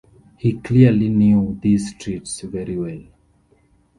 He 0.39 0.53
clearly 0.53 1.09
knew 1.09 1.59
these 1.61 1.91
streets 1.91 2.39
very 2.41 2.75
well. 2.75 3.03